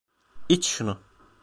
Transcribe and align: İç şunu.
İç 0.49 0.65
şunu. 0.65 0.99